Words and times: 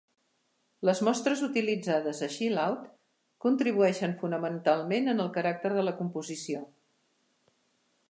Les 0.87 1.01
mostres 1.07 1.43
utilitzades 1.47 2.21
a 2.27 2.31
"Chill 2.37 2.57
Out" 2.63 2.89
contribueixen 3.47 4.19
fonamentalment 4.25 5.15
en 5.15 5.25
el 5.27 5.33
caràcter 5.39 5.75
de 5.81 5.89
la 5.89 5.97
composició. 6.03 6.69